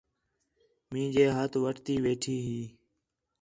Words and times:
مینجے 0.91 1.25
ہتھ 1.35 1.55
وٹھتی 1.63 1.95
ویٹھی 2.03 2.35
ہی 2.45 2.59